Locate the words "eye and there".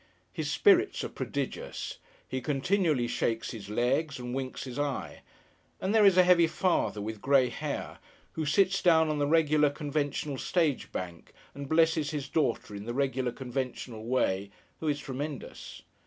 4.79-6.07